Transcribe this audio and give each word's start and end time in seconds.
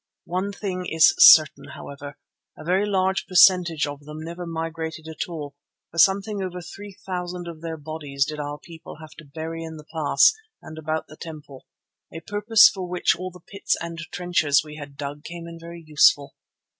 One 0.25 0.51
thing 0.51 0.87
is 0.87 1.13
certain, 1.19 1.65
however, 1.75 2.17
a 2.57 2.63
very 2.63 2.87
large 2.87 3.27
percentage 3.27 3.85
of 3.85 3.99
them 3.99 4.17
never 4.23 4.47
migrated 4.47 5.07
at 5.07 5.29
all, 5.29 5.53
for 5.91 5.99
something 5.99 6.41
over 6.41 6.59
three 6.59 6.97
thousand 7.05 7.47
of 7.47 7.61
their 7.61 7.77
bodies 7.77 8.25
did 8.25 8.39
our 8.39 8.57
people 8.57 8.95
have 8.99 9.11
to 9.19 9.25
bury 9.31 9.63
in 9.63 9.77
the 9.77 9.85
pass 9.93 10.33
and 10.59 10.79
about 10.79 11.05
the 11.05 11.17
temple, 11.17 11.67
a 12.11 12.19
purpose 12.19 12.67
for 12.67 12.87
which 12.89 13.15
all 13.15 13.29
the 13.29 13.41
pits 13.45 13.77
and 13.79 13.99
trenches 14.11 14.63
we 14.63 14.75
had 14.75 14.97
dug 14.97 15.23
came 15.23 15.47
in 15.47 15.59
very 15.59 15.83
useful. 15.85 16.33